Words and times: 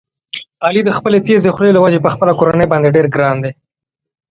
علي 0.65 0.81
د 0.85 0.89
خپلې 0.97 1.17
تېزې 1.27 1.49
خولې 1.55 1.71
له 1.73 1.81
وجې 1.85 2.03
په 2.03 2.09
خپله 2.13 2.31
کورنۍ 2.39 2.67
باندې 2.69 2.93
ډېر 2.95 3.05
ګران 3.15 3.37
دی. 3.43 3.51